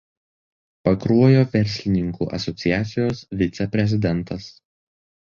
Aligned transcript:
Pakruojo 0.87 1.43
verslininkų 1.51 2.27
asociacijos 2.37 3.21
viceprezidentas. 3.43 4.49